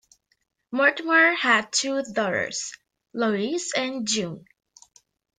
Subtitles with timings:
[0.71, 2.71] Mortimer had two daughters,
[3.13, 4.45] Lois and June.